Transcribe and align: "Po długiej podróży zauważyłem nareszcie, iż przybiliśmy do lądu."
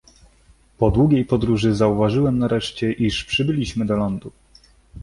"Po 0.77 0.91
długiej 0.91 1.25
podróży 1.25 1.75
zauważyłem 1.75 2.39
nareszcie, 2.39 2.91
iż 2.91 3.23
przybiliśmy 3.25 3.85
do 3.85 3.95
lądu." 3.97 4.31